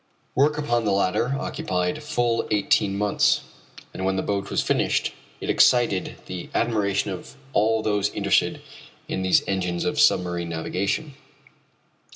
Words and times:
Work 0.33 0.57
upon 0.57 0.83
the 0.83 0.91
latter 0.91 1.35
occupied 1.37 2.01
fully 2.01 2.47
eighteen 2.49 2.97
months, 2.97 3.41
and 3.93 4.03
when 4.03 4.15
the 4.15 4.23
boat 4.23 4.49
was 4.49 4.63
finished 4.63 5.13
it 5.39 5.47
excited 5.47 6.15
the 6.25 6.49
admiration 6.55 7.11
of 7.11 7.35
all 7.53 7.83
those 7.83 8.09
interested 8.09 8.61
in 9.07 9.21
these 9.21 9.43
engines 9.47 9.85
of 9.85 9.99
submarine 9.99 10.49
navigation. 10.49 11.13